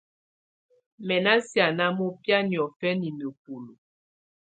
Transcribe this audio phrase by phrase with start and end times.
[1.05, 3.73] Mɛ́ ná siáná mɔbɛ̀á niɔ̀fɛnɛ nǝ́bulu.